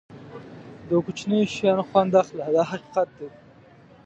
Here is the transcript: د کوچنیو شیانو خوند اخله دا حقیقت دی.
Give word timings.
د 0.87 0.89
کوچنیو 1.05 1.51
شیانو 1.55 1.83
خوند 1.89 2.11
اخله 2.21 2.45
دا 2.55 2.63
حقیقت 2.71 3.07
دی. 3.17 3.29